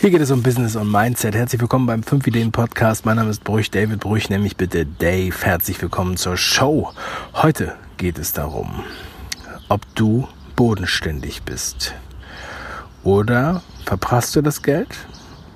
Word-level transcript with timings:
Hier 0.00 0.08
geht 0.08 0.22
es 0.22 0.30
um 0.30 0.42
Business 0.42 0.76
und 0.76 0.90
Mindset. 0.90 1.34
Herzlich 1.34 1.60
willkommen 1.60 1.84
beim 1.84 2.02
5 2.02 2.26
Ideen 2.26 2.52
Podcast. 2.52 3.04
Mein 3.04 3.16
Name 3.16 3.28
ist 3.28 3.44
Brüch, 3.44 3.70
David 3.70 4.00
Brüch, 4.00 4.30
nämlich 4.30 4.56
bitte 4.56 4.86
Dave. 4.86 5.34
Herzlich 5.42 5.82
willkommen 5.82 6.16
zur 6.16 6.38
Show. 6.38 6.90
Heute 7.34 7.76
geht 7.98 8.18
es 8.18 8.32
darum, 8.32 8.82
ob 9.68 9.82
du 9.96 10.26
bodenständig 10.56 11.42
bist. 11.42 11.92
Oder 13.02 13.60
verprasst 13.84 14.34
du 14.34 14.40
das 14.40 14.62
Geld? 14.62 14.88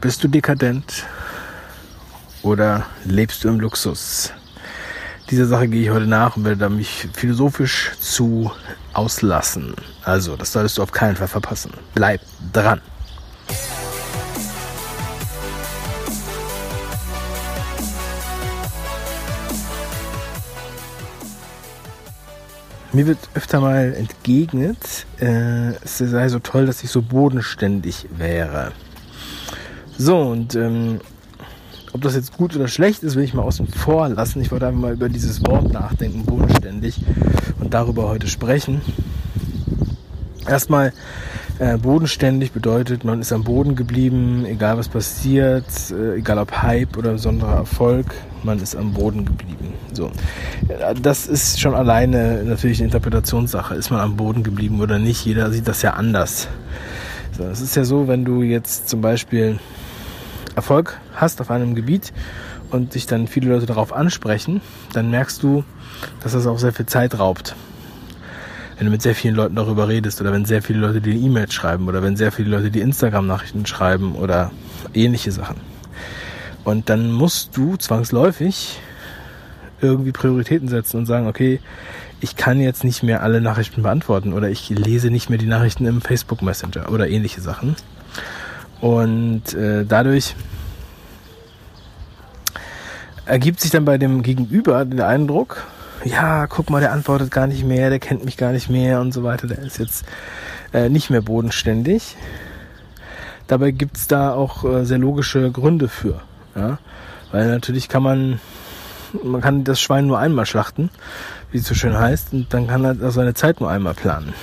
Bist 0.02 0.22
du 0.22 0.28
dekadent? 0.28 1.06
Oder 2.42 2.84
lebst 3.06 3.44
du 3.44 3.48
im 3.48 3.60
Luxus? 3.60 4.30
Dieser 5.30 5.46
Sache 5.46 5.68
gehe 5.68 5.84
ich 5.84 5.88
heute 5.88 6.06
nach 6.06 6.36
und 6.36 6.44
werde 6.44 6.68
mich 6.68 7.08
philosophisch 7.14 7.92
zu 7.98 8.52
auslassen. 8.92 9.74
Also, 10.02 10.36
das 10.36 10.52
solltest 10.52 10.76
du 10.76 10.82
auf 10.82 10.92
keinen 10.92 11.16
Fall 11.16 11.28
verpassen. 11.28 11.72
Bleib 11.94 12.20
dran. 12.52 12.82
Mir 22.94 23.08
wird 23.08 23.18
öfter 23.34 23.60
mal 23.60 23.92
entgegnet, 23.92 25.06
äh, 25.20 25.70
es 25.82 25.98
sei 25.98 26.28
so 26.28 26.38
toll, 26.38 26.66
dass 26.66 26.84
ich 26.84 26.90
so 26.90 27.02
bodenständig 27.02 28.06
wäre. 28.16 28.70
So, 29.98 30.16
und 30.20 30.54
ähm, 30.54 31.00
ob 31.92 32.02
das 32.02 32.14
jetzt 32.14 32.36
gut 32.36 32.54
oder 32.54 32.68
schlecht 32.68 33.02
ist, 33.02 33.16
will 33.16 33.24
ich 33.24 33.34
mal 33.34 33.42
außen 33.42 33.66
vor 33.66 34.08
lassen. 34.08 34.40
Ich 34.42 34.52
wollte 34.52 34.68
einfach 34.68 34.80
mal 34.80 34.92
über 34.92 35.08
dieses 35.08 35.44
Wort 35.44 35.72
nachdenken, 35.72 36.24
bodenständig, 36.24 37.00
und 37.58 37.74
darüber 37.74 38.08
heute 38.08 38.28
sprechen. 38.28 38.80
Erstmal, 40.46 40.92
äh, 41.58 41.76
bodenständig 41.76 42.52
bedeutet, 42.52 43.02
man 43.02 43.20
ist 43.20 43.32
am 43.32 43.42
Boden 43.42 43.74
geblieben, 43.74 44.44
egal 44.46 44.78
was 44.78 44.88
passiert, 44.88 45.66
äh, 45.90 46.18
egal 46.18 46.38
ob 46.38 46.62
Hype 46.62 46.96
oder 46.96 47.12
besonderer 47.12 47.56
Erfolg, 47.56 48.06
man 48.44 48.58
ist 48.60 48.76
am 48.76 48.92
Boden 48.92 49.24
geblieben. 49.24 49.72
So, 49.92 50.10
das 51.00 51.26
ist 51.26 51.60
schon 51.60 51.74
alleine 51.74 52.44
natürlich 52.44 52.78
eine 52.78 52.86
Interpretationssache. 52.86 53.74
Ist 53.74 53.90
man 53.90 54.00
am 54.00 54.16
Boden 54.16 54.42
geblieben 54.42 54.80
oder 54.80 54.98
nicht? 54.98 55.24
Jeder 55.24 55.50
sieht 55.50 55.68
das 55.68 55.82
ja 55.82 55.94
anders. 55.94 56.48
So, 57.36 57.44
es 57.44 57.60
ist 57.60 57.74
ja 57.74 57.84
so, 57.84 58.06
wenn 58.08 58.24
du 58.24 58.42
jetzt 58.42 58.88
zum 58.88 59.00
Beispiel 59.00 59.58
Erfolg 60.54 61.00
hast 61.14 61.40
auf 61.40 61.50
einem 61.50 61.74
Gebiet 61.74 62.12
und 62.70 62.92
sich 62.92 63.06
dann 63.06 63.26
viele 63.28 63.50
Leute 63.50 63.66
darauf 63.66 63.92
ansprechen, 63.92 64.60
dann 64.92 65.10
merkst 65.10 65.42
du, 65.42 65.64
dass 66.22 66.32
das 66.32 66.46
auch 66.46 66.58
sehr 66.58 66.72
viel 66.72 66.86
Zeit 66.86 67.18
raubt. 67.18 67.54
Wenn 68.76 68.86
du 68.86 68.90
mit 68.90 69.02
sehr 69.02 69.14
vielen 69.14 69.36
Leuten 69.36 69.54
darüber 69.54 69.88
redest 69.88 70.20
oder 70.20 70.32
wenn 70.32 70.44
sehr 70.44 70.60
viele 70.60 70.80
Leute 70.80 71.00
dir 71.00 71.14
E-Mails 71.14 71.54
schreiben 71.54 71.86
oder 71.86 72.02
wenn 72.02 72.16
sehr 72.16 72.32
viele 72.32 72.50
Leute 72.50 72.70
dir 72.70 72.82
Instagram-Nachrichten 72.82 73.66
schreiben 73.66 74.16
oder 74.16 74.50
ähnliche 74.94 75.30
Sachen. 75.30 75.73
Und 76.64 76.88
dann 76.88 77.12
musst 77.12 77.56
du 77.56 77.76
zwangsläufig 77.76 78.80
irgendwie 79.80 80.12
Prioritäten 80.12 80.68
setzen 80.68 80.96
und 80.98 81.06
sagen, 81.06 81.26
okay, 81.26 81.60
ich 82.20 82.36
kann 82.36 82.58
jetzt 82.60 82.84
nicht 82.84 83.02
mehr 83.02 83.22
alle 83.22 83.40
Nachrichten 83.40 83.82
beantworten 83.82 84.32
oder 84.32 84.48
ich 84.48 84.70
lese 84.70 85.10
nicht 85.10 85.28
mehr 85.28 85.38
die 85.38 85.46
Nachrichten 85.46 85.84
im 85.84 86.00
Facebook 86.00 86.40
Messenger 86.40 86.90
oder 86.90 87.08
ähnliche 87.08 87.42
Sachen. 87.42 87.76
Und 88.80 89.52
äh, 89.52 89.84
dadurch 89.84 90.34
ergibt 93.26 93.60
sich 93.60 93.70
dann 93.70 93.84
bei 93.84 93.98
dem 93.98 94.22
Gegenüber 94.22 94.84
der 94.84 95.08
Eindruck, 95.08 95.66
ja, 96.04 96.46
guck 96.46 96.70
mal, 96.70 96.80
der 96.80 96.92
antwortet 96.92 97.30
gar 97.30 97.46
nicht 97.46 97.64
mehr, 97.64 97.90
der 97.90 97.98
kennt 97.98 98.24
mich 98.24 98.36
gar 98.36 98.52
nicht 98.52 98.68
mehr 98.68 99.00
und 99.00 99.12
so 99.12 99.22
weiter, 99.22 99.46
der 99.46 99.58
ist 99.58 99.78
jetzt 99.78 100.04
äh, 100.72 100.88
nicht 100.88 101.10
mehr 101.10 101.22
bodenständig. 101.22 102.16
Dabei 103.46 103.70
gibt's 103.70 104.06
da 104.06 104.32
auch 104.32 104.64
äh, 104.64 104.84
sehr 104.84 104.98
logische 104.98 105.50
Gründe 105.50 105.88
für. 105.88 106.20
Ja? 106.54 106.78
Weil 107.32 107.48
natürlich 107.48 107.88
kann 107.88 108.02
man, 108.02 108.40
man 109.22 109.40
kann 109.40 109.64
das 109.64 109.80
Schwein 109.80 110.06
nur 110.06 110.18
einmal 110.18 110.46
schlachten, 110.46 110.90
wie 111.50 111.58
es 111.58 111.66
so 111.66 111.74
schön 111.74 111.98
heißt, 111.98 112.32
und 112.32 112.52
dann 112.52 112.68
kann 112.68 112.84
er 112.84 113.10
seine 113.10 113.34
Zeit 113.34 113.60
nur 113.60 113.70
einmal 113.70 113.94
planen. 113.94 114.34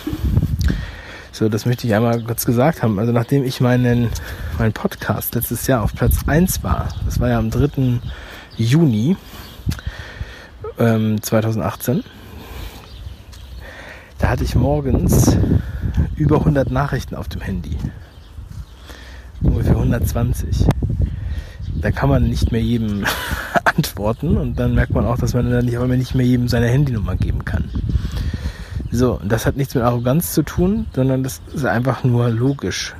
So, 1.32 1.48
das 1.48 1.66
möchte 1.66 1.88
ich 1.88 1.96
einmal 1.96 2.22
kurz 2.22 2.46
gesagt 2.46 2.84
haben. 2.84 3.00
Also 3.00 3.12
nachdem 3.12 3.44
ich 3.44 3.62
meinen, 3.62 4.10
meinen 4.60 4.74
Podcast 4.74 5.34
letztes 5.34 5.66
Jahr 5.66 5.82
auf 5.82 5.96
Platz 5.96 6.20
1 6.28 6.64
war, 6.64 6.90
das 7.06 7.20
war 7.20 7.30
ja 7.30 7.40
am 7.40 7.50
3. 7.50 8.00
Juni 8.58 9.16
ähm, 10.78 11.22
2018, 11.22 12.04
da 14.20 14.30
hatte 14.30 14.44
ich 14.44 14.56
morgens 14.56 15.38
über 16.16 16.38
100 16.38 16.70
Nachrichten 16.70 17.16
auf 17.16 17.28
dem 17.28 17.42
Handy. 17.42 17.78
Ungefähr 19.42 19.78
120 19.78 20.68
da 21.82 21.92
kann 21.92 22.10
man 22.10 22.30
nicht 22.30 22.52
mehr 22.52 22.62
jedem 22.62 23.06
antworten 23.64 24.38
und 24.38 24.60
dann 24.60 24.76
merkt 24.76 24.94
man 24.94 25.06
auch, 25.06 25.18
dass 25.18 25.34
man 25.34 25.50
dann 25.50 25.66
nicht, 25.66 25.78
aber 25.78 25.88
nicht 25.88 26.16
mehr 26.16 26.26
jedem 26.26 26.48
seine 26.48 26.68
Handynummer 26.68 27.16
geben 27.16 27.46
kann. 27.46 27.70
So, 28.92 29.20
das 29.24 29.46
hat 29.46 29.56
nichts 29.56 29.74
mit 29.74 29.84
Arroganz 29.84 30.34
zu 30.34 30.44
tun, 30.44 30.88
sondern 30.94 31.24
das 31.24 31.42
ist 31.54 31.66
einfach 31.66 32.04
nur 32.04 32.30
logisch. 32.30 32.94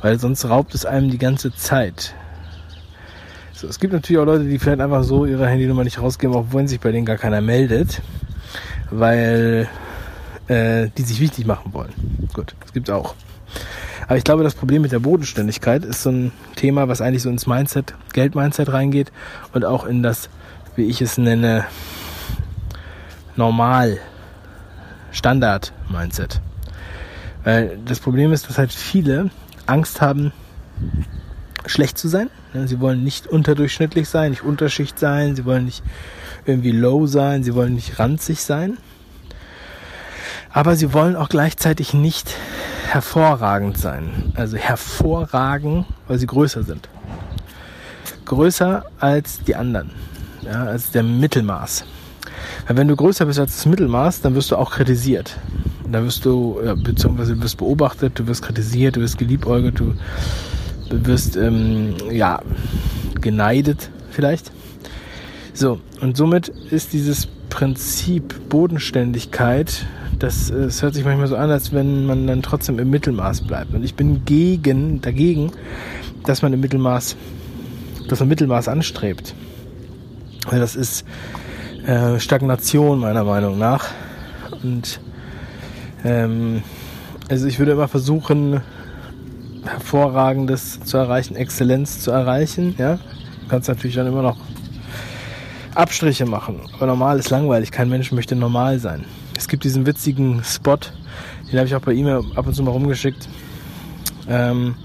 Weil 0.00 0.20
sonst 0.20 0.44
raubt 0.48 0.74
es 0.74 0.86
einem 0.86 1.10
die 1.10 1.18
ganze 1.18 1.52
Zeit. 1.52 2.14
So, 3.52 3.66
es 3.66 3.80
gibt 3.80 3.92
natürlich 3.92 4.20
auch 4.20 4.26
Leute, 4.26 4.44
die 4.44 4.58
vielleicht 4.58 4.80
einfach 4.80 5.02
so 5.02 5.24
ihre 5.26 5.48
Handynummer 5.48 5.82
nicht 5.82 6.00
rausgeben, 6.00 6.36
obwohl 6.36 6.68
sich 6.68 6.78
bei 6.78 6.92
denen 6.92 7.06
gar 7.06 7.16
keiner 7.16 7.40
meldet, 7.40 8.02
weil 8.90 9.68
äh, 10.46 10.88
die 10.96 11.02
sich 11.02 11.20
wichtig 11.20 11.46
machen 11.46 11.72
wollen. 11.72 11.92
Gut, 12.32 12.54
das 12.60 12.72
gibt's 12.72 12.90
auch. 12.90 13.14
Aber 14.06 14.16
ich 14.16 14.24
glaube, 14.24 14.44
das 14.44 14.54
Problem 14.54 14.82
mit 14.82 14.92
der 14.92 15.00
Bodenständigkeit 15.00 15.84
ist 15.84 16.02
so 16.02 16.10
ein 16.10 16.32
Thema, 16.54 16.88
was 16.88 17.00
eigentlich 17.00 17.22
so 17.22 17.30
ins 17.30 17.46
Mindset, 17.46 17.94
Geld-Mindset 18.12 18.72
reingeht 18.72 19.10
und 19.52 19.64
auch 19.64 19.84
in 19.84 20.02
das, 20.02 20.28
wie 20.76 20.84
ich 20.84 21.02
es 21.02 21.18
nenne, 21.18 21.64
normal, 23.34 23.98
Standard-Mindset. 25.10 26.40
Weil 27.42 27.78
das 27.84 27.98
Problem 27.98 28.32
ist, 28.32 28.48
dass 28.48 28.58
halt 28.58 28.72
viele 28.72 29.30
Angst 29.66 30.00
haben, 30.00 30.32
schlecht 31.66 31.98
zu 31.98 32.08
sein. 32.08 32.30
Sie 32.66 32.80
wollen 32.80 33.02
nicht 33.02 33.26
unterdurchschnittlich 33.26 34.08
sein, 34.08 34.30
nicht 34.30 34.44
Unterschicht 34.44 34.98
sein, 34.98 35.34
sie 35.34 35.44
wollen 35.44 35.64
nicht 35.64 35.82
irgendwie 36.44 36.70
low 36.70 37.06
sein, 37.06 37.42
sie 37.42 37.54
wollen 37.54 37.74
nicht 37.74 37.98
ranzig 37.98 38.42
sein. 38.42 38.78
Aber 40.52 40.76
sie 40.76 40.92
wollen 40.92 41.16
auch 41.16 41.28
gleichzeitig 41.28 41.94
nicht 41.94 42.34
hervorragend 42.88 43.78
sein. 43.78 44.32
Also 44.36 44.56
hervorragen, 44.56 45.84
weil 46.08 46.18
sie 46.18 46.26
größer 46.26 46.62
sind. 46.62 46.88
Größer 48.24 48.84
als 48.98 49.42
die 49.44 49.54
anderen. 49.54 49.90
Ja, 50.42 50.64
als 50.64 50.90
der 50.90 51.02
Mittelmaß. 51.02 51.84
Weil 52.66 52.76
wenn 52.76 52.88
du 52.88 52.96
größer 52.96 53.26
bist 53.26 53.38
als 53.38 53.56
das 53.56 53.66
Mittelmaß, 53.66 54.20
dann 54.20 54.34
wirst 54.34 54.50
du 54.50 54.56
auch 54.56 54.70
kritisiert. 54.70 55.36
Dann 55.90 56.04
wirst 56.04 56.24
du, 56.24 56.60
ja, 56.64 56.74
beziehungsweise 56.74 57.36
du 57.36 57.42
wirst 57.42 57.58
beobachtet, 57.58 58.18
du 58.18 58.26
wirst 58.26 58.42
kritisiert, 58.42 58.96
du 58.96 59.00
wirst 59.00 59.18
geliebäugelt, 59.18 59.78
du 59.78 59.94
wirst, 60.90 61.36
ähm, 61.36 61.94
ja, 62.10 62.40
geneidet 63.20 63.90
vielleicht. 64.10 64.50
So, 65.52 65.80
und 66.00 66.16
somit 66.16 66.48
ist 66.48 66.92
dieses 66.92 67.28
Prinzip 67.48 68.48
Bodenständigkeit 68.48 69.86
das, 70.18 70.50
es 70.50 70.82
hört 70.82 70.94
sich 70.94 71.04
manchmal 71.04 71.26
so 71.26 71.36
an, 71.36 71.50
als 71.50 71.72
wenn 71.72 72.06
man 72.06 72.26
dann 72.26 72.42
trotzdem 72.42 72.78
im 72.78 72.90
Mittelmaß 72.90 73.42
bleibt. 73.42 73.74
Und 73.74 73.84
ich 73.84 73.94
bin 73.94 74.24
gegen, 74.24 75.00
dagegen, 75.00 75.52
dass 76.24 76.42
man 76.42 76.52
im 76.52 76.60
Mittelmaß, 76.60 77.16
dass 78.08 78.20
man 78.20 78.28
Mittelmaß 78.28 78.68
anstrebt. 78.68 79.34
Weil 80.48 80.60
das 80.60 80.76
ist 80.76 81.04
äh, 81.86 82.18
Stagnation 82.18 83.00
meiner 83.00 83.24
Meinung 83.24 83.58
nach. 83.58 83.90
Und 84.62 85.00
ähm, 86.04 86.62
also 87.28 87.46
ich 87.46 87.58
würde 87.58 87.72
immer 87.72 87.88
versuchen, 87.88 88.60
hervorragendes 89.64 90.80
zu 90.80 90.96
erreichen, 90.96 91.36
Exzellenz 91.36 92.00
zu 92.00 92.10
erreichen. 92.10 92.74
Ja, 92.78 92.96
du 92.96 93.48
kannst 93.48 93.68
natürlich 93.68 93.96
dann 93.96 94.06
immer 94.06 94.22
noch 94.22 94.38
Abstriche 95.74 96.24
machen. 96.26 96.60
Aber 96.72 96.86
normal 96.86 97.18
ist 97.18 97.30
langweilig. 97.30 97.70
Kein 97.70 97.88
Mensch 97.88 98.12
möchte 98.12 98.34
normal 98.34 98.78
sein. 98.78 99.04
Es 99.36 99.48
gibt 99.48 99.64
diesen 99.64 99.86
witzigen 99.86 100.42
Spot, 100.44 100.78
den 101.50 101.58
habe 101.58 101.66
ich 101.66 101.74
auch 101.74 101.80
bei 101.80 101.92
E-Mail 101.92 102.22
ab 102.34 102.46
und 102.46 102.54
zu 102.54 102.62
mal 102.62 102.70
rumgeschickt. 102.70 103.28
Ähm, 104.28 104.76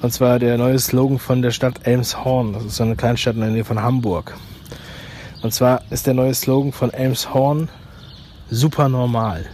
und 0.00 0.12
zwar 0.12 0.38
der 0.38 0.56
neue 0.58 0.78
Slogan 0.78 1.18
von 1.18 1.42
der 1.42 1.50
Stadt 1.50 1.86
Elmshorn. 1.86 2.52
Das 2.52 2.64
ist 2.64 2.76
so 2.76 2.84
eine 2.84 2.96
Kleinstadt 2.96 3.34
in 3.34 3.40
der 3.40 3.50
Nähe 3.50 3.64
von 3.64 3.82
Hamburg. 3.82 4.36
Und 5.42 5.52
zwar 5.52 5.82
ist 5.90 6.06
der 6.06 6.14
neue 6.14 6.34
Slogan 6.34 6.72
von 6.72 6.92
Elmshorn 6.92 7.68
super 8.50 8.88
normal. 8.88 9.46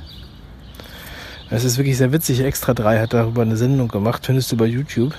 Es 1.50 1.64
ist 1.64 1.78
wirklich 1.78 1.96
sehr 1.96 2.12
witzig. 2.12 2.40
Extra 2.40 2.74
3 2.74 3.00
hat 3.00 3.14
darüber 3.14 3.42
eine 3.42 3.56
Sendung 3.56 3.88
gemacht, 3.88 4.26
findest 4.26 4.52
du 4.52 4.56
bei 4.56 4.66
YouTube. 4.66 5.14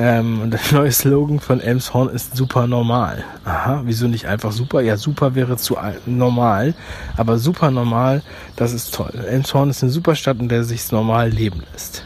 Ähm, 0.00 0.40
und 0.40 0.50
der 0.52 0.60
neue 0.72 0.90
Slogan 0.90 1.40
von 1.40 1.60
Elmshorn 1.60 2.08
ist 2.08 2.34
super 2.34 2.66
normal. 2.66 3.22
Aha, 3.44 3.82
wieso 3.84 4.08
nicht 4.08 4.26
einfach 4.26 4.50
super? 4.50 4.80
Ja, 4.80 4.96
super 4.96 5.34
wäre 5.34 5.58
zu 5.58 5.76
normal, 6.06 6.72
aber 7.18 7.36
super 7.36 7.70
normal, 7.70 8.22
das 8.56 8.72
ist 8.72 8.94
toll. 8.94 9.12
Elmshorn 9.28 9.68
ist 9.68 9.82
eine 9.82 9.92
super 9.92 10.14
Stadt, 10.14 10.38
in 10.40 10.48
der 10.48 10.64
sich's 10.64 10.90
normal 10.90 11.28
leben 11.28 11.62
lässt. 11.70 12.02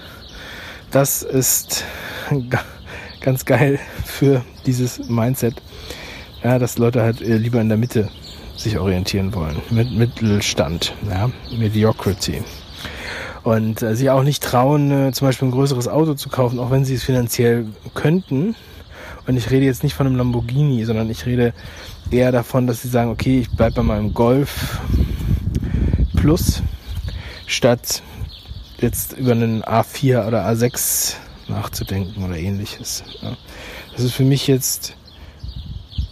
Das 0.90 1.22
ist 1.22 1.84
ganz 3.20 3.44
geil 3.44 3.78
für 4.04 4.44
dieses 4.66 5.08
Mindset, 5.08 5.62
ja, 6.42 6.58
dass 6.58 6.78
Leute 6.78 7.00
halt 7.00 7.20
äh, 7.20 7.36
lieber 7.36 7.60
in 7.60 7.68
der 7.68 7.78
Mitte 7.78 8.08
sich 8.56 8.76
orientieren 8.76 9.32
wollen. 9.34 9.62
Mit 9.70 9.92
Mittelstand, 9.92 10.94
ja, 11.08 11.30
Mediocrity. 11.56 12.42
Und 13.44 13.82
äh, 13.82 13.94
sich 13.94 14.10
auch 14.10 14.22
nicht 14.22 14.42
trauen, 14.42 14.90
äh, 14.90 15.12
zum 15.12 15.28
Beispiel 15.28 15.48
ein 15.48 15.52
größeres 15.52 15.86
Auto 15.86 16.14
zu 16.14 16.30
kaufen, 16.30 16.58
auch 16.58 16.70
wenn 16.70 16.84
sie 16.84 16.94
es 16.94 17.04
finanziell 17.04 17.66
könnten. 17.94 18.56
Und 19.26 19.36
ich 19.36 19.50
rede 19.50 19.66
jetzt 19.66 19.82
nicht 19.82 19.94
von 19.94 20.06
einem 20.06 20.16
Lamborghini, 20.16 20.84
sondern 20.84 21.08
ich 21.10 21.26
rede 21.26 21.52
eher 22.10 22.32
davon, 22.32 22.66
dass 22.66 22.82
sie 22.82 22.88
sagen, 22.88 23.10
okay, 23.10 23.40
ich 23.40 23.50
bleibe 23.50 23.76
bei 23.76 23.82
meinem 23.82 24.14
Golf 24.14 24.80
Plus, 26.16 26.62
statt 27.46 28.02
jetzt 28.78 29.12
über 29.12 29.32
einen 29.32 29.62
A4 29.62 30.26
oder 30.26 30.48
A6 30.48 31.16
nachzudenken 31.48 32.24
oder 32.24 32.36
ähnliches. 32.36 33.04
Ja. 33.20 33.36
Das 33.92 34.02
ist 34.02 34.14
für 34.14 34.24
mich 34.24 34.46
jetzt 34.46 34.96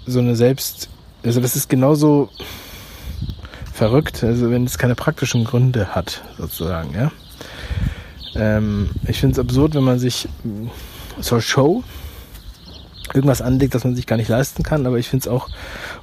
so 0.07 0.19
eine 0.19 0.37
Selbst, 0.37 0.91
also 1.25 1.41
das 1.41 1.57
ist 1.57 1.71
genauso 1.71 2.29
verrückt, 3.73 4.23
also 4.23 4.51
wenn 4.51 4.65
es 4.65 4.77
keine 4.77 4.95
praktischen 4.95 5.45
Gründe 5.45 5.95
hat, 5.95 6.23
sozusagen, 6.37 6.95
ja. 6.95 7.11
Ähm, 8.35 8.91
ich 9.07 9.21
finde 9.21 9.35
es 9.35 9.39
absurd, 9.39 9.75
wenn 9.75 9.85
man 9.85 9.99
sich 9.99 10.29
zur 11.21 11.41
Show 11.41 11.85
irgendwas 13.15 13.43
anlegt, 13.43 13.75
das 13.75 13.85
man 13.85 13.95
sich 13.95 14.07
gar 14.07 14.17
nicht 14.17 14.29
leisten 14.29 14.63
kann, 14.63 14.87
aber 14.87 14.99
ich 14.99 15.09
finde 15.09 15.25
es 15.25 15.29
auch 15.29 15.49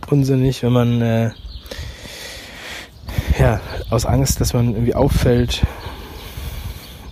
unsinnig, 0.09 0.63
wenn 0.63 0.73
man 0.73 1.01
äh, 1.01 1.31
ja 3.39 3.59
aus 3.89 4.05
Angst, 4.05 4.41
dass 4.41 4.53
man 4.53 4.73
irgendwie 4.73 4.95
auffällt, 4.95 5.63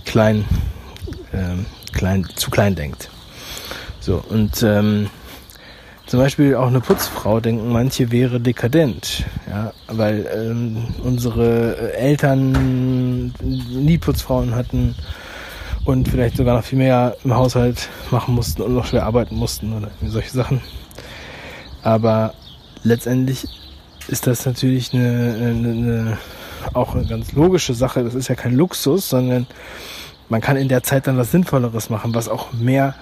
klein, 0.05 0.45
ähm, 1.33 1.65
klein, 1.93 2.27
zu 2.35 2.51
klein 2.51 2.75
denkt. 2.75 3.09
So 3.99 4.23
und 4.29 4.61
ähm, 4.63 5.09
zum 6.07 6.21
Beispiel 6.21 6.55
auch 6.55 6.67
eine 6.67 6.79
Putzfrau 6.79 7.39
denken 7.41 7.71
manche 7.71 8.11
wäre 8.11 8.39
dekadent, 8.39 9.25
ja, 9.49 9.73
weil 9.87 10.25
ähm, 10.33 10.87
unsere 11.03 11.93
Eltern 11.93 13.33
nie 13.41 13.97
Putzfrauen 13.97 14.55
hatten 14.55 14.95
und 15.83 16.07
vielleicht 16.07 16.37
sogar 16.37 16.55
noch 16.55 16.63
viel 16.63 16.79
mehr 16.79 17.17
im 17.23 17.35
Haushalt 17.35 17.89
machen 18.09 18.35
mussten 18.35 18.61
und 18.61 18.73
noch 18.73 18.85
schwer 18.85 19.05
arbeiten 19.05 19.35
mussten 19.35 19.73
oder 19.73 19.89
solche 20.05 20.31
Sachen. 20.31 20.61
Aber 21.83 22.33
letztendlich 22.83 23.45
ist 24.07 24.27
das 24.27 24.45
natürlich 24.45 24.93
eine, 24.93 25.35
eine, 25.37 25.69
eine, 25.69 26.17
auch 26.73 26.95
eine 26.95 27.05
ganz 27.05 27.33
logische 27.33 27.73
Sache. 27.73 28.03
Das 28.03 28.15
ist 28.15 28.29
ja 28.29 28.35
kein 28.35 28.53
Luxus, 28.53 29.09
sondern 29.09 29.45
man 30.29 30.39
kann 30.39 30.55
in 30.55 30.69
der 30.69 30.83
Zeit 30.83 31.07
dann 31.07 31.17
was 31.17 31.31
Sinnvolleres 31.31 31.89
machen, 31.89 32.13
was 32.15 32.29
auch 32.29 32.53
mehr 32.53 32.95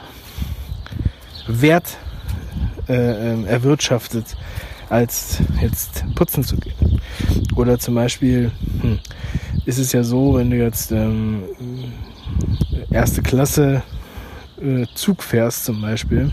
Wert 1.47 1.97
äh, 2.87 3.31
ähm, 3.31 3.45
erwirtschaftet, 3.45 4.35
als 4.89 5.39
jetzt 5.61 6.03
putzen 6.15 6.43
zu 6.43 6.57
gehen. 6.57 7.01
Oder 7.55 7.79
zum 7.79 7.95
Beispiel 7.95 8.51
hm, 8.81 8.99
ist 9.65 9.79
es 9.79 9.91
ja 9.91 10.03
so, 10.03 10.35
wenn 10.35 10.49
du 10.49 10.57
jetzt 10.57 10.91
ähm, 10.91 11.43
erste 12.91 13.21
Klasse 13.21 13.83
äh, 14.61 14.85
Zug 14.93 15.23
fährst 15.23 15.65
zum 15.65 15.81
Beispiel, 15.81 16.29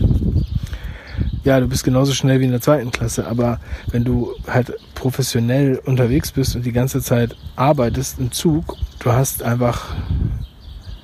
ja, 1.43 1.59
du 1.59 1.67
bist 1.67 1.83
genauso 1.83 2.13
schnell 2.13 2.39
wie 2.39 2.45
in 2.45 2.51
der 2.51 2.61
zweiten 2.61 2.91
Klasse, 2.91 3.27
aber 3.27 3.59
wenn 3.87 4.05
du 4.05 4.33
halt 4.47 4.73
professionell 4.95 5.77
unterwegs 5.85 6.31
bist 6.31 6.55
und 6.55 6.65
die 6.65 6.71
ganze 6.71 7.01
Zeit 7.01 7.35
arbeitest 7.55 8.19
im 8.19 8.31
Zug, 8.31 8.77
du 8.99 9.11
hast 9.11 9.43
einfach 9.43 9.93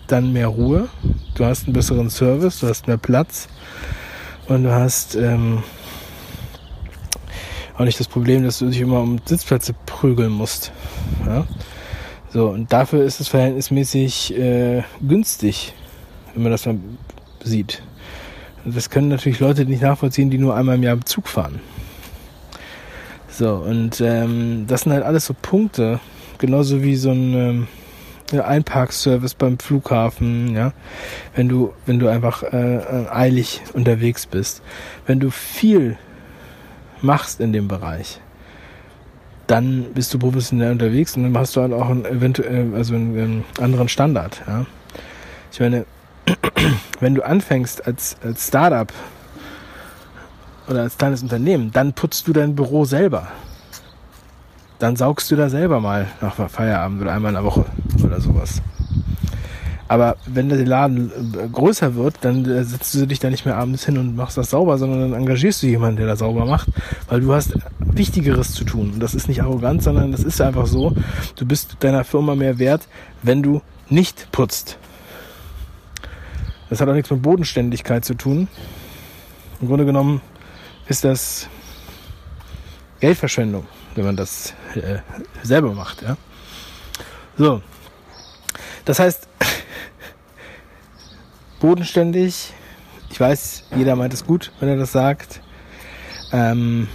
dann 0.08 0.32
mehr 0.32 0.48
Ruhe, 0.48 0.88
du 1.36 1.46
hast 1.46 1.66
einen 1.66 1.74
besseren 1.74 2.10
Service, 2.10 2.60
du 2.60 2.68
hast 2.68 2.88
mehr 2.88 2.98
Platz, 2.98 3.50
und 4.50 4.64
du 4.64 4.72
hast 4.72 5.16
ähm, 5.16 5.64
auch 7.78 7.86
nicht 7.86 8.00
das 8.00 8.08
Problem, 8.08 8.44
dass 8.44 8.60
du 8.60 8.68
dich 8.68 8.82
immer 8.82 9.00
um 9.00 9.20
Sitzplätze 9.24 9.74
prügeln 9.86 10.32
musst. 10.32 10.72
Ja? 11.26 11.46
So, 12.32 12.50
und 12.50 12.74
dafür 12.74 13.04
ist 13.04 13.20
es 13.20 13.28
verhältnismäßig 13.28 14.38
äh, 14.38 14.84
günstig, 15.02 15.74
wenn 16.34 16.44
man 16.44 16.52
das 16.52 16.66
mal 16.66 16.78
sieht. 17.44 17.82
Das 18.66 18.90
können 18.90 19.08
natürlich 19.08 19.40
Leute 19.40 19.66
nicht 19.66 19.82
nachvollziehen, 19.82 20.30
die 20.30 20.38
nur 20.38 20.56
einmal 20.56 20.76
im 20.76 20.84
Jahr 20.84 20.94
im 20.94 21.06
Zug 21.06 21.28
fahren. 21.28 21.62
So, 23.30 23.56
und 23.56 24.02
ähm, 24.02 24.66
das 24.68 24.82
sind 24.82 24.92
halt 24.92 25.04
alles 25.04 25.26
so 25.26 25.34
Punkte, 25.40 26.00
genauso 26.40 26.84
wie 26.84 26.96
so 26.96 27.12
ein 27.12 27.34
ähm, 27.34 27.68
Einparkservice 28.38 29.34
beim 29.34 29.58
Flughafen, 29.58 30.54
ja, 30.54 30.74
wenn 31.36 31.50
du, 31.50 31.74
wenn 31.86 32.00
du 32.00 32.08
einfach 32.08 32.44
äh, 32.44 33.08
eilig 33.10 33.62
unterwegs 33.74 34.26
bist, 34.26 34.62
wenn 35.06 35.20
du 35.20 35.32
viel 35.32 35.98
machst 37.02 37.40
in 37.40 37.54
dem 37.54 37.68
Bereich, 37.68 38.20
dann 39.48 39.86
bist 39.96 40.14
du 40.14 40.20
professionell 40.20 40.72
unterwegs 40.72 41.18
und 41.18 41.24
dann 41.24 41.38
hast 41.38 41.56
du 41.56 41.62
halt 41.62 41.74
auch 41.74 41.90
einen 41.90 42.06
eventuell, 42.06 42.76
also 42.76 42.94
einen, 42.94 43.44
anderen 43.60 43.90
Standard, 43.90 44.42
ja. 44.48 44.66
Ich 45.52 45.60
meine, 45.60 45.86
wenn 47.00 47.16
du 47.16 47.26
anfängst 47.26 47.88
als, 47.88 48.18
als 48.24 48.48
Startup 48.48 48.94
oder 50.68 50.82
als 50.82 50.98
kleines 50.98 51.24
Unternehmen, 51.24 51.72
dann 51.72 51.94
putzt 51.94 52.28
du 52.28 52.34
dein 52.34 52.56
Büro 52.56 52.86
selber. 52.86 53.28
Dann 54.78 54.96
saugst 54.96 55.32
du 55.32 55.36
da 55.36 55.50
selber 55.50 55.80
mal 55.80 56.08
nach 56.22 56.36
Feierabend 56.50 57.02
oder 57.02 57.14
einmal 57.14 57.32
in 57.32 57.36
der 57.36 57.44
Woche 57.44 57.66
oder 58.04 58.22
sowas. 58.22 58.62
Aber 59.88 60.18
wenn 60.28 60.50
der 60.50 60.64
Laden 60.66 61.12
äh, 61.12 61.48
größer 61.48 61.96
wird, 61.96 62.18
dann 62.22 62.46
äh, 62.46 62.64
setzt 62.64 62.94
du 62.94 63.08
dich 63.08 63.20
da 63.20 63.30
nicht 63.30 63.46
mehr 63.46 63.58
abends 63.58 63.86
hin 63.86 63.98
und 63.98 64.16
machst 64.16 64.38
das 64.38 64.52
sauber, 64.52 64.78
sondern 64.78 65.00
dann 65.02 65.20
engagierst 65.20 65.64
du 65.64 65.68
jemanden, 65.68 65.98
der 65.98 66.08
das 66.08 66.20
sauber 66.20 66.46
macht, 66.46 66.70
weil 67.08 67.22
du 67.22 67.34
hast 67.34 67.54
Wichtigeres 67.80 68.54
zu 68.54 68.66
tun. 68.66 68.92
Und 68.94 69.00
das 69.00 69.16
ist 69.16 69.28
nicht 69.28 69.42
arrogant, 69.42 69.82
sondern 69.82 70.12
das 70.12 70.24
ist 70.24 70.40
einfach 70.42 70.68
so. 70.68 70.96
Du 71.36 71.46
bist 71.46 71.78
deiner 71.80 72.04
Firma 72.04 72.36
mehr 72.36 72.60
wert, 72.60 72.88
wenn 73.24 73.42
du 73.42 73.62
nicht 73.90 74.32
putzt. 74.32 74.78
Das 76.70 76.80
hat 76.80 76.88
auch 76.88 76.94
nichts 76.94 77.10
mit 77.10 77.24
Bodenständigkeit 77.24 78.06
zu 78.06 78.14
tun. 78.14 78.48
Im 79.60 79.68
Grunde 79.68 79.86
genommen 79.86 80.22
ist 80.88 81.04
das 81.04 81.48
Geldverschwendung 83.00 83.66
wenn 83.96 84.06
man 84.06 84.16
das 84.16 84.54
äh, 84.76 85.00
selber 85.44 85.74
macht. 85.74 86.02
Ja? 86.02 86.18
So, 87.38 87.62
das 88.90 89.00
heißt, 89.00 89.28
bodenständig. 91.60 92.54
Ich 93.12 93.20
weiß, 93.20 93.66
jeder 93.76 93.96
meint 93.96 94.14
es 94.16 94.26
gut, 94.26 94.52
wenn 94.60 94.70
er 94.70 94.78
das 94.78 94.92
sagt. 94.92 95.42
Ähm, 96.32 96.88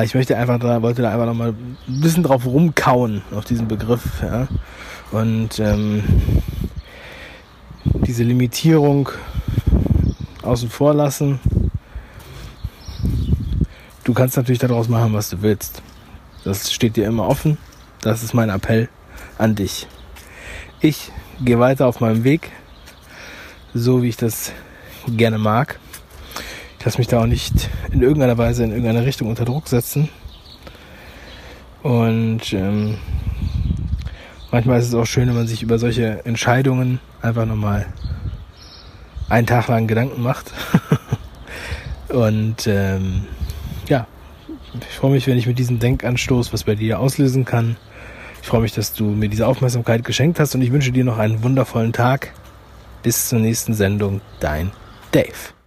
ich 0.00 0.14
möchte 0.14 0.36
einfach 0.36 0.60
da, 0.60 0.82
wollte 0.82 1.02
da 1.02 1.10
einfach 1.10 1.26
nochmal 1.26 1.48
ein 1.48 2.00
bisschen 2.00 2.22
drauf 2.22 2.46
rumkauen, 2.46 3.22
auf 3.32 3.44
diesen 3.44 3.66
Begriff. 3.66 4.22
Ja? 4.22 4.46
Und 5.10 5.58
ähm, 5.58 6.04
diese 8.06 8.22
Limitierung 8.22 9.08
außen 10.42 10.70
vor 10.70 10.94
lassen 10.94 11.40
Du 14.04 14.14
kannst 14.14 14.36
natürlich 14.36 14.60
daraus 14.60 14.88
machen, 14.88 15.12
was 15.12 15.30
du 15.30 15.42
willst. 15.42 15.82
Das 16.44 16.72
steht 16.72 16.96
dir 16.96 17.06
immer 17.06 17.26
offen. 17.26 17.58
Das 18.00 18.22
ist 18.22 18.32
mein 18.32 18.48
Appell 18.48 18.88
an 19.38 19.56
dich. 19.56 19.88
Ich 20.82 21.12
gehe 21.44 21.58
weiter 21.58 21.86
auf 21.86 22.00
meinem 22.00 22.24
Weg, 22.24 22.52
so 23.74 24.02
wie 24.02 24.08
ich 24.08 24.16
das 24.16 24.52
gerne 25.08 25.36
mag. 25.36 25.78
Ich 26.78 26.86
lasse 26.86 26.96
mich 26.96 27.06
da 27.06 27.20
auch 27.20 27.26
nicht 27.26 27.68
in 27.92 28.00
irgendeiner 28.00 28.38
Weise 28.38 28.64
in 28.64 28.70
irgendeine 28.70 29.04
Richtung 29.04 29.28
unter 29.28 29.44
Druck 29.44 29.68
setzen. 29.68 30.08
Und 31.82 32.54
ähm, 32.54 32.96
manchmal 34.50 34.80
ist 34.80 34.88
es 34.88 34.94
auch 34.94 35.04
schön, 35.04 35.28
wenn 35.28 35.34
man 35.34 35.46
sich 35.46 35.62
über 35.62 35.78
solche 35.78 36.24
Entscheidungen 36.24 36.98
einfach 37.20 37.44
nochmal 37.44 37.86
einen 39.28 39.46
Tag 39.46 39.68
lang 39.68 39.86
Gedanken 39.86 40.22
macht. 40.22 40.50
Und 42.08 42.66
ähm, 42.66 43.26
ja, 43.86 44.06
ich 44.88 44.96
freue 44.96 45.10
mich, 45.10 45.26
wenn 45.26 45.36
ich 45.36 45.46
mit 45.46 45.58
diesem 45.58 45.78
Denkanstoß 45.78 46.54
was 46.54 46.64
bei 46.64 46.74
dir 46.74 47.00
auslösen 47.00 47.44
kann. 47.44 47.76
Ich 48.42 48.48
freue 48.48 48.62
mich, 48.62 48.72
dass 48.72 48.92
du 48.92 49.04
mir 49.04 49.28
diese 49.28 49.46
Aufmerksamkeit 49.46 50.04
geschenkt 50.04 50.40
hast 50.40 50.54
und 50.54 50.62
ich 50.62 50.72
wünsche 50.72 50.92
dir 50.92 51.04
noch 51.04 51.18
einen 51.18 51.42
wundervollen 51.42 51.92
Tag. 51.92 52.32
Bis 53.02 53.28
zur 53.28 53.38
nächsten 53.38 53.74
Sendung, 53.74 54.20
dein 54.40 54.72
Dave. 55.12 55.59